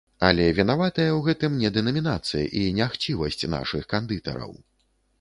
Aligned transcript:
Але 0.27 0.45
вінаватая 0.59 1.05
ў 1.09 1.19
гэтым 1.27 1.59
не 1.65 1.69
дэнамінацыя 1.77 2.43
і 2.63 2.65
не 2.83 2.91
хцівасць 2.97 3.49
нашых 3.59 3.83
кандытараў. 3.97 4.61